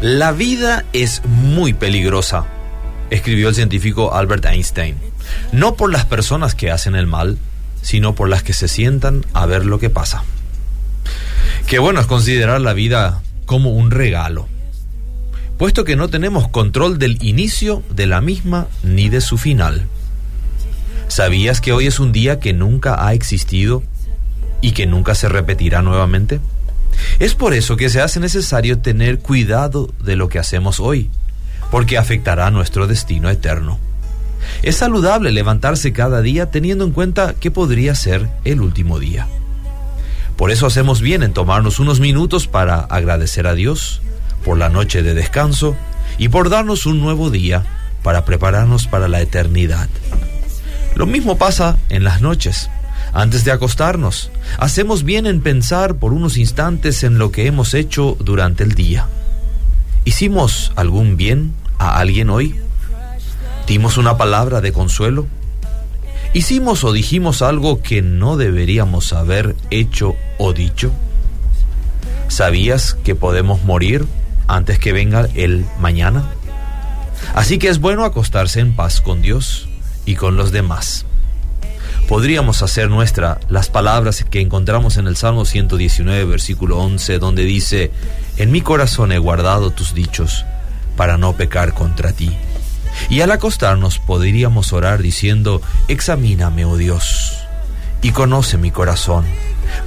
[0.00, 2.46] La vida es muy peligrosa,
[3.10, 4.96] escribió el científico Albert Einstein,
[5.52, 7.36] no por las personas que hacen el mal,
[7.82, 10.24] sino por las que se sientan a ver lo que pasa.
[11.66, 14.48] Qué bueno es considerar la vida como un regalo,
[15.58, 19.82] puesto que no tenemos control del inicio de la misma ni de su final.
[21.08, 23.82] ¿Sabías que hoy es un día que nunca ha existido
[24.62, 26.40] y que nunca se repetirá nuevamente?
[27.20, 31.10] Es por eso que se hace necesario tener cuidado de lo que hacemos hoy,
[31.70, 33.78] porque afectará nuestro destino eterno.
[34.62, 39.28] Es saludable levantarse cada día teniendo en cuenta que podría ser el último día.
[40.36, 44.00] Por eso hacemos bien en tomarnos unos minutos para agradecer a Dios
[44.42, 45.76] por la noche de descanso
[46.16, 47.64] y por darnos un nuevo día
[48.02, 49.90] para prepararnos para la eternidad.
[50.94, 52.70] Lo mismo pasa en las noches.
[53.12, 58.16] Antes de acostarnos, hacemos bien en pensar por unos instantes en lo que hemos hecho
[58.20, 59.08] durante el día.
[60.04, 62.54] ¿Hicimos algún bien a alguien hoy?
[63.66, 65.26] ¿Dimos una palabra de consuelo?
[66.32, 70.92] ¿Hicimos o dijimos algo que no deberíamos haber hecho o dicho?
[72.28, 74.06] ¿Sabías que podemos morir
[74.46, 76.30] antes que venga el mañana?
[77.34, 79.68] Así que es bueno acostarse en paz con Dios
[80.06, 81.06] y con los demás
[82.10, 87.92] podríamos hacer nuestra las palabras que encontramos en el Salmo 119, versículo 11, donde dice,
[88.36, 90.44] en mi corazón he guardado tus dichos
[90.96, 92.36] para no pecar contra ti.
[93.10, 97.44] Y al acostarnos podríamos orar diciendo, examíname, oh Dios,
[98.02, 99.24] y conoce mi corazón,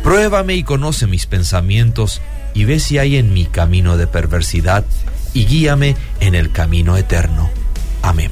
[0.01, 2.21] pruébame y conoce mis pensamientos,
[2.53, 4.85] y ve si hay en mi camino de perversidad,
[5.33, 7.49] y guíame en el camino eterno.
[8.01, 8.31] Amén.